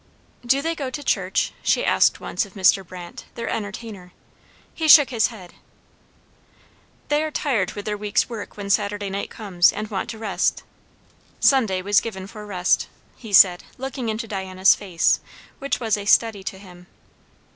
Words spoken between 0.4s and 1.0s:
"Do they go